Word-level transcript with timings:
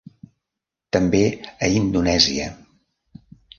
També 0.97 1.21
a 1.67 1.71
Indonèsia. 1.83 2.51